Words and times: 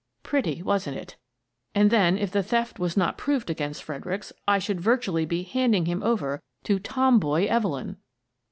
Pretty, 0.23 0.63
wasn't 0.63 0.97
it? 0.97 1.15
And 1.75 1.91
then, 1.91 2.17
if 2.17 2.31
the 2.31 2.41
theft 2.41 2.79
was 2.79 2.97
not 2.97 3.19
proved 3.19 3.51
against 3.51 3.83
Fredericks, 3.83 4.33
I 4.47 4.57
should 4.57 4.81
virtually 4.81 5.27
be 5.27 5.43
handing 5.43 5.85
him 5.85 6.01
over 6.01 6.41
to 6.63 6.79
tomboy 6.79 7.45
Evelyn 7.45 7.97